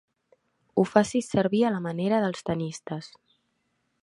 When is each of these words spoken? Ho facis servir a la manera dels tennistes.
Ho 0.77 0.85
facis 0.93 1.29
servir 1.35 1.61
a 1.69 1.73
la 1.77 1.83
manera 1.89 2.25
dels 2.27 2.49
tennistes. 2.49 3.13